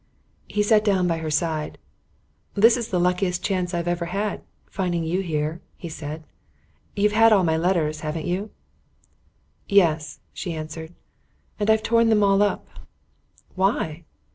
[0.47, 1.77] He sat down by her side.
[2.55, 6.23] "This is the luckiest chance I've ever had finding you here," he said.
[6.95, 8.49] "You've had all my letters, haven't you?"
[9.69, 10.95] "Yes," she answered,
[11.59, 12.67] "and I've torn them all up."
[13.53, 14.03] "Why?"